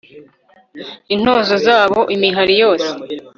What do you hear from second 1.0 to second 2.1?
Intozo zabo